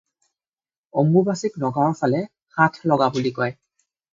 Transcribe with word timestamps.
"অম্বুবাচী"ক 1.01 1.53
নগাঁৱৰ 1.65 1.93
ফালে 1.99 2.23
"ষাঁঠ-লগা" 2.57 3.13
বুলি 3.19 3.37
কয়। 3.41 3.57